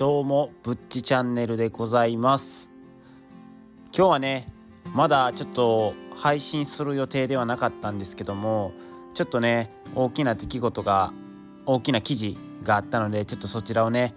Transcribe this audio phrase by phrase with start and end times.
[0.00, 2.70] どうもぶっちチャンネルでございます。
[3.94, 4.50] 今日はね
[4.94, 8.72] まだちょっと配信する予定ではなかったんですけども
[9.12, 11.12] ちょっとね大きな出来事が
[11.66, 14.14] 大きな記事があったのでちょっとそちらをね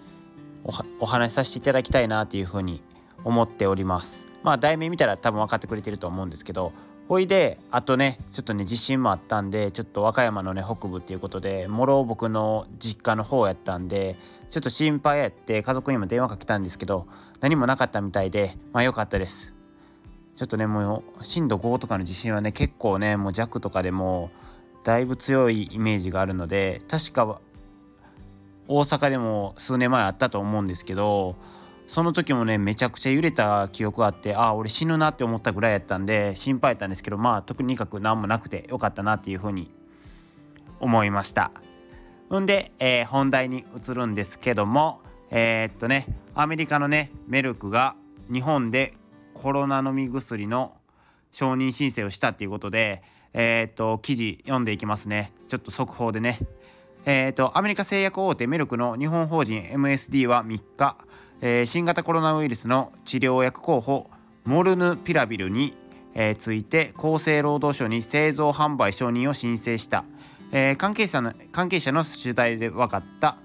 [1.01, 2.81] お話しさせていただきたいなというふうに
[3.25, 4.25] 思っております。
[4.41, 6.71] まあ題名見たら多分分かってくれてると思うんですけど
[7.09, 14.15] ほいであとねちょっとね地震もあったんでちょっと和歌山のね北部っていうことでもろ僕の実家の方やったんで
[14.49, 17.07] ちょっと心配やって家族にも電話かけたんですけど
[17.41, 19.53] 何もなかったみたいでまあ良かったです。
[20.35, 24.31] ちょっとねもう震度5とかの地震はね結構ねもう弱とかでも
[24.83, 27.39] だいぶ強いイメージがあるので確か
[28.67, 31.35] 大阪でも数年前あったと思うんですけど
[31.93, 39.69] その時もねめちゃくちゃ揺れた記憶があってああ俺死ぬなって思ったぐらいやったんで心配やったんですけどまあ特にかく何もなくてよかったなっていうふうに
[40.79, 41.51] 思いました。
[42.31, 47.95] ほんで、えー、本題に移るんですけどもえー、っとねアメリカのねメルクが
[48.27, 48.95] 日本で
[49.35, 50.75] コロナ飲み薬の
[51.31, 55.31] 承認申請をしたっていうことでえー、っと記事読んでいきますね。
[55.47, 56.39] ちょっと速報でね。
[57.05, 60.97] えー、とアメリカ製薬大手メルクの日本法人 MSD は3日
[61.45, 64.09] えー、新型コロナウイルスの治療薬候補
[64.45, 65.75] モルヌピラビルに、
[66.13, 70.05] えー、ついて厚生労働省に製造販売承認を申請した、
[70.53, 73.35] えー、関係者の関係者の取材で分かった。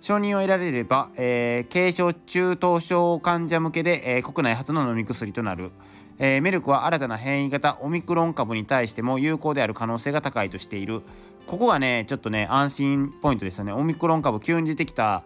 [0.00, 5.70] 承認を得られれば、え、軽症中等症患者向けで、え、国内初の飲み薬となる、
[6.18, 11.00] え、メルクは新たな変異型オミクロン株に対しても有効である可能性が高いとしている。
[11.46, 13.72] ここがねちょっとね安心ポイントですよね。
[13.72, 15.24] オミクロン株急に出てきた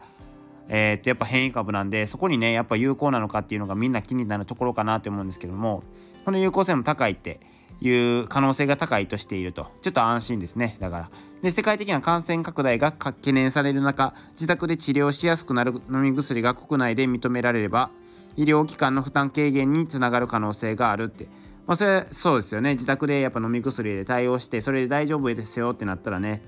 [0.69, 5.83] えー、っとやっぱ変異株なんでそこにねやっぱ有効なのかっていうのがみんな気になるところかなって思うんですけども
[6.25, 7.41] この有効性も高いって
[7.81, 9.69] いう可能性が高いとしていると。
[9.83, 10.77] ちょっと安心ですね。
[10.81, 11.11] だから。
[11.43, 17.91] で世界的な感染拡大が懸念される中自宅で治療しやすくなる飲み薬が国内で認められれば
[18.37, 21.29] 医療機関の負担軽減につながる可能性があるって。
[21.69, 26.43] まあそれそうですよね自宅でやっぱ飲み薬で対応してそれで大丈夫ですよってなったらね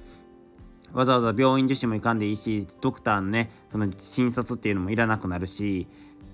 [0.93, 5.87] わざわざ病院受診も行かんでいいしドクターのねその診察っていうのもいらなくなるし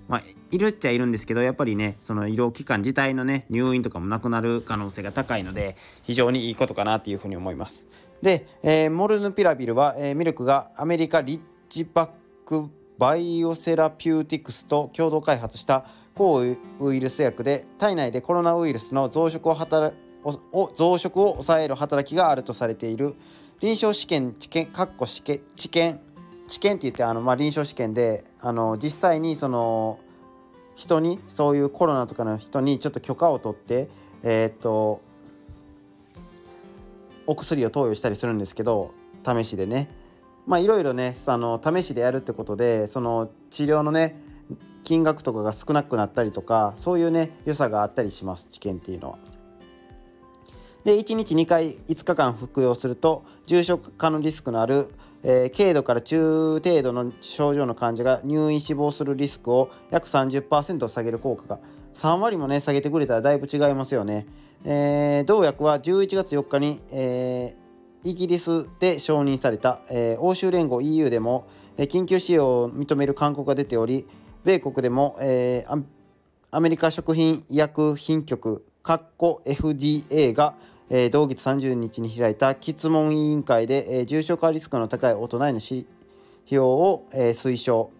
[0.07, 7.85] まあ、いるっちゃいるんですけどやっぱりねその医療機関自体のね入院とかもなくなる可能性が高いので非常にいいことかなっていうふうに思います。
[8.21, 12.09] で、えー、モルヌピラビルは、えー、ミルクがアメリカリッジバッ
[12.45, 15.85] クバイオセラピューティクスと共同開発した
[16.15, 16.41] 抗
[16.79, 23.15] ウイルス薬で体内でコロナウイルスの増殖を働を増殖を抑える働きがあるとされている
[23.59, 25.99] 臨床試験治験かっこ試験治験
[26.47, 29.99] 治験って言ってあの、まあ、臨床試験であの実際にその
[30.75, 33.89] 人にそういうコロナとかの人にちょっと許可を取って
[34.23, 35.01] えー、っと
[37.25, 38.91] お薬を投与したりするんですけど
[39.25, 39.89] 試しでね。
[40.47, 44.15] まあいろいろねあの試しでやるってことでその治療のね
[44.83, 49.17] 金額とかが少なくなったりとかそういうね良さがあったりします治験っていうのは。
[50.85, 54.87] で1日2回5日間服用すると重症化のリスクのある、
[55.21, 61.59] えー、軽度から中程度の症状の患者が入院死亡するリスクを約30%下げる効果が
[61.93, 64.25] 3割もね下げてくれたらだいぶ違いますよね。
[64.63, 67.66] えー、同薬は11月4日に、えー、
[68.09, 71.45] イギリスで承認された、えー、欧州連合 EU でも、
[71.77, 74.07] えー、緊急使用を認める勧告が出ており
[74.45, 75.83] 米国でも、えー、
[76.51, 80.55] アメリカ食品医薬品局 FDA が
[80.89, 85.85] えー、同月30日に開いた質問委員会で、えー、重症化リスクの高い大人への費
[86.47, 87.91] 用を、えー、推奨。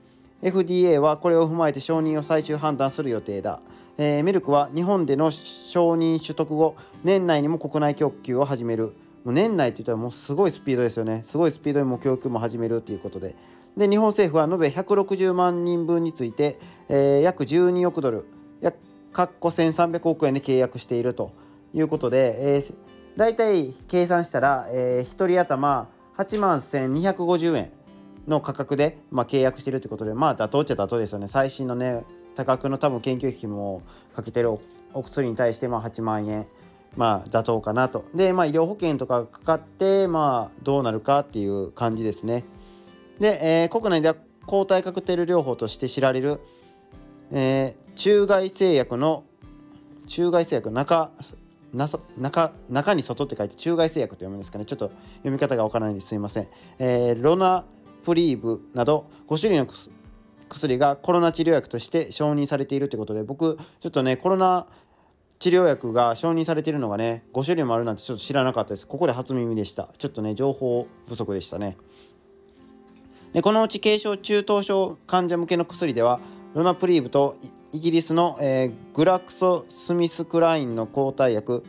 [0.42, 3.60] FDA はこれを踏まえて承認を最終判断する予定だ、
[3.98, 8.94] えー、メルクは日本での承認取得後年内にも国内供給を始める。
[9.28, 11.22] もう年内って言ったらもうすごいスピードですよね。
[11.26, 13.36] すごいスピードでも供給も始めるということで。
[13.76, 16.58] で日本政府は延べ160万人分について、
[16.88, 18.26] えー、約12億ドル
[18.62, 18.78] 約
[19.14, 21.32] 1300億円で契約していると。
[21.74, 22.76] いうことで、えー、
[23.18, 27.72] 大体計算したら、えー、1人頭8万1250円
[28.28, 31.28] の価格で、まあ、契約しているということでまあ妥当っちゃ妥当ですよね。
[31.28, 32.04] 最新のね
[32.36, 33.82] 多額の多分研究費も
[34.16, 34.52] かけてる
[34.94, 36.48] お薬に対してまあ8万円。
[36.98, 38.06] まあ妥当かなと。
[38.14, 42.44] でまあ医療保険とかかかってまあどうなるかっていう感じですね。
[43.20, 44.16] で、えー、国内では
[44.46, 46.40] 抗体カクテル療法として知られる、
[47.32, 49.24] えー、中外製薬の
[50.08, 51.12] 中外製薬中
[52.18, 54.66] 中中に外って書いて中外製薬と読むんですかね。
[54.66, 56.48] ちょっと読み方がわからないんですいません、
[56.80, 57.66] えー、ロナ
[58.04, 59.68] プリーブなど5種類の
[60.48, 64.66] 薬がコロナ治療薬として承認されているということで僕ちょっとねコロナ
[65.40, 68.88] 治療薬が承認されているのがね5種類もあるなんてちょっと知らなかったです。
[68.88, 69.90] ここで初耳でした。
[69.98, 71.78] ちょっとね情報不足でしたね。
[73.34, 76.20] でこのうち軽症中等症患者向けの薬では
[76.54, 77.38] ロナプリーブと
[77.72, 81.64] イギリスの、えー、グラクソ・スミスクラインの抗体薬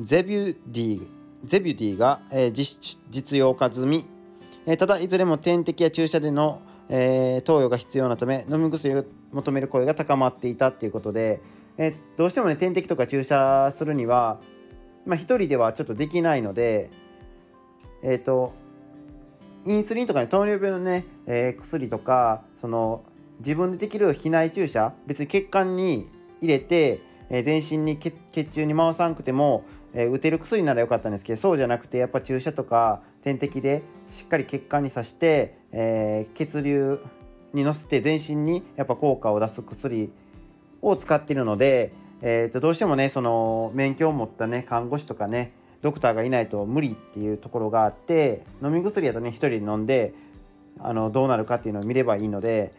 [0.00, 1.08] ゼビュディ
[1.44, 4.06] ゼビュディが、えー、実実用化済み、
[4.66, 11.40] えー、ただいずれも点滴や注射での、えー、投与が必要なため飲み薬を求める声が高まっていたということで、
[11.76, 14.40] えー、どうしてもね点滴とか注射するには、
[15.06, 16.90] まあ、1人ではちょっとできないので
[18.02, 18.54] えっ、ー、と
[19.64, 23.04] インスリンとかね糖尿病のね、えー、薬とかその
[23.38, 26.10] 自分でできる避内注射別に血管に
[26.40, 27.00] 入れて、
[27.30, 28.14] えー、全身に血
[28.50, 37.00] 中に回さなくても、えー、打てる薬ならよかったんですけどそうじゃなくてやっぱ注射とか点滴でしっかり血管に刺して、え、血流
[37.54, 40.12] に乗せて全身にやっぱ効果を出す薬
[40.88, 41.92] を使っているので、
[42.22, 45.52] えー、とどうしてもねその免許を持ったね看護師とかね
[45.82, 50.14] ドクターがいないと無理っていうところがあって飲み薬だとね1人で飲んで
[50.78, 52.72] あのどうなるかっていうのを見ればいいので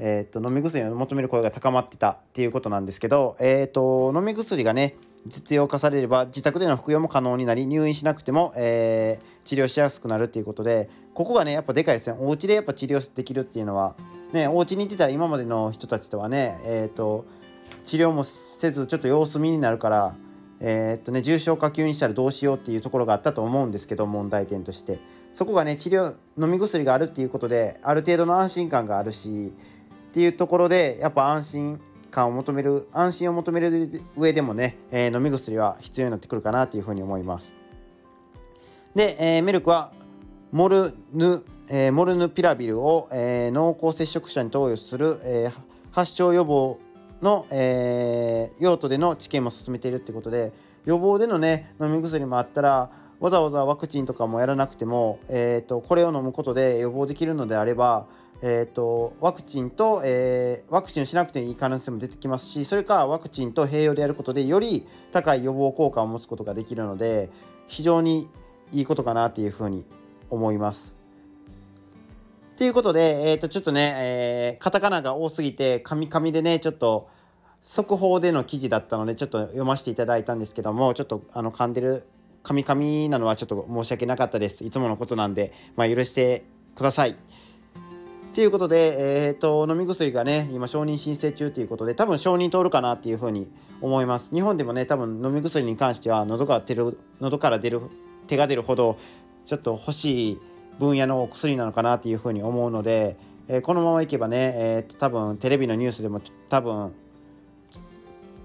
[0.00, 4.94] えーと、飲み薬を求める声が高まってたっていうことなんですけど、えーと、飲み薬がね
[5.26, 12.16] 実用化されれば自宅での服用も可能になり入院しなくても、えー、治療しやすくなるっていうことでここがねやっぱでかいですね。
[12.20, 13.96] お家でやっぱ治療できるっていうのは
[14.32, 17.24] ねお家にいてたら今までの人たちとはねえっ、ー、と
[17.84, 20.14] 治療もせずちょっと様子見になるから
[20.60, 24.98] えー、っとね重症化級にしたらどうしようっていうところがあったと思うんですけど問題点として。
[25.32, 29.52] そこがね治療飲み薬があるっていうことである程度の安心感があるし
[30.10, 31.80] っていうところでやっぱ安心
[32.10, 37.52] 感を求める安心を求める上でもね、えー、飲み薬は必要になってくるかなというふうに思います。
[38.94, 39.92] で、えー、メルクは
[40.50, 45.52] モルヌ、えー、モルヌピラビルを、え濃厚接触者に投与する、え
[45.92, 46.78] 発症予防
[47.22, 50.52] の、え用途での治験も進めているってことで
[50.84, 58.06] 予防でのね飲み薬もあったらわざわざワクチンとかもやらなくても、えーとこれを飲むことで予防できるのであれば
[58.40, 67.30] えーと、ワクチンと、えー、ワクチンをしなくていい可能性も出てきますしそれかワクチンと併用でやることでより高い予防効果を持つことができるので
[67.66, 68.30] 非常に
[68.72, 69.84] いいことかなっていうふうに
[70.30, 70.97] 思います。
[72.58, 77.08] ということで、えー、とちょっとね、えー、カタカナが多すぎてカミカミでねちょっと
[77.62, 82.04] 速報での記事だったのでちょっと読ませていただいたんですけどもちょっとあの噛んでる
[82.42, 86.42] カミカミなのはちょっと申し訳なかったですいつものことなんで、まあ、許して
[86.74, 87.14] ください。
[88.34, 93.46] ということで、えーと、飲み薬がね今承認申請中ということで多分承認通るかなっていうふうに
[93.80, 97.82] 思います日本でもね多分飲み薬に関しては喉が出る喉から出る
[98.26, 98.98] 手が出るほど
[99.46, 100.40] ちょっと欲しい
[100.78, 103.16] 分野のお薬なのかなっていうふうに思うので、
[103.48, 106.92] えー、このままいけばね、えーと、多分テレビのニュースでも多分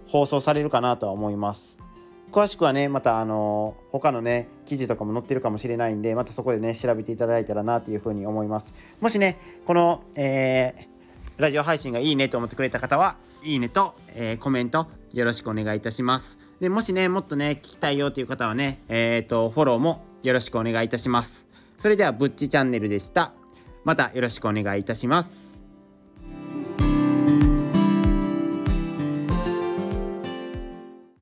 [0.07, 1.77] 放送されるかなとは思います。
[2.31, 8.73] 詳しくはねまたあの他のね記事とかも載ってるかもしれないんでまたそこでね調べていただいたらなというふうに思います。
[9.01, 16.39] もしねこの、えー、ラジオ配信がいいねと思ってくれた方はいいねと、えー、コメントよろしくお願いいたします。
[16.59, 21.52] でもしねもっとね聞きたいよという方はねえっ、ー、とフォローもよろしくお願いいたします。
[21.83, 23.33] それではぶっちチャンネルでした。
[23.83, 25.52] またよろしくお願いいたします。